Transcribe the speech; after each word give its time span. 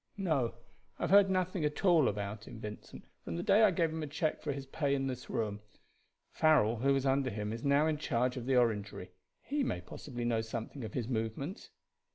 "No; 0.17 0.55
I 0.97 1.03
have 1.03 1.11
heard 1.11 1.29
nothing 1.29 1.63
at 1.63 1.85
all 1.85 2.07
about 2.07 2.47
him, 2.47 2.59
Vincent, 2.59 3.05
from 3.23 3.35
the 3.35 3.43
day 3.43 3.61
I 3.61 3.69
gave 3.69 3.91
him 3.91 4.01
a 4.01 4.07
check 4.07 4.41
for 4.41 4.51
his 4.51 4.65
pay 4.65 4.95
in 4.95 5.05
this 5.05 5.29
room. 5.29 5.59
Farrell, 6.31 6.77
who 6.77 6.91
was 6.95 7.05
under 7.05 7.29
him, 7.29 7.53
is 7.53 7.63
now 7.63 7.85
in 7.85 7.99
charge 7.99 8.35
of 8.35 8.47
the 8.47 8.55
Orangery. 8.57 9.11
He 9.43 9.61
may 9.63 9.79
possibly 9.79 10.25
know 10.25 10.41
something 10.41 10.83
of 10.83 10.95
his 10.95 11.07
movements." 11.07 11.69